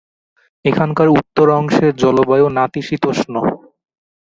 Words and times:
এখানকার 0.65 1.07
উত্তর 1.17 1.47
অংশের 1.59 1.91
জলবায়ু 1.95 2.47
নাতিশীতোষ্ণ। 2.57 3.33